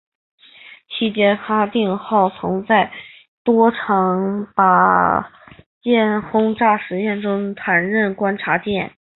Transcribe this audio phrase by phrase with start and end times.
[0.89, 2.91] 期间哈定号曾在
[3.43, 5.27] 多场靶
[5.83, 8.93] 舰轰炸实验中担任观察舰。